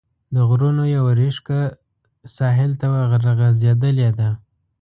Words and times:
د 0.33 0.35
غرونو 0.49 0.83
یوه 0.95 1.11
ريښکه 1.19 1.59
ساحل 2.35 2.71
ته 2.79 2.85
ورغځېدلې 2.93 4.09
ده. 4.19 4.29